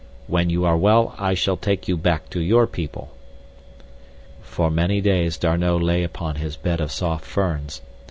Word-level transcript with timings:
When 0.25 0.49
you 0.49 0.65
are 0.65 0.75
well 0.77 1.13
I 1.19 1.35
shall 1.35 1.57
take 1.57 1.87
you 1.87 1.95
back 1.95 2.27
to 2.31 2.39
your 2.41 2.65
people. 2.65 3.11
For 4.41 4.71
many 4.71 4.99
days 4.99 5.37
D'Arnot 5.37 5.83
lay 5.83 6.01
upon 6.01 6.37
his 6.37 6.55
bed 6.57 6.81
of 6.81 6.91
soft 6.91 7.23
ferns. 7.23 7.81